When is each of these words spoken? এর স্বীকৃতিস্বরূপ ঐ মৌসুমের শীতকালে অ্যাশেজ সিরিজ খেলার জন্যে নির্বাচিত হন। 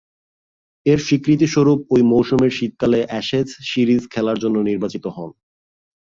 এর 0.85 0.99
স্বীকৃতিস্বরূপ 0.99 1.79
ঐ 1.91 2.07
মৌসুমের 2.11 2.51
শীতকালে 2.57 2.99
অ্যাশেজ 3.05 3.47
সিরিজ 3.69 4.01
খেলার 4.13 4.37
জন্যে 4.43 4.61
নির্বাচিত 4.69 5.05
হন। 5.07 5.29